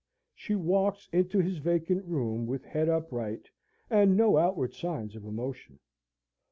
[0.33, 3.51] She walks into his vacant room, with head upright,
[3.87, 5.77] and no outward signs of emotion.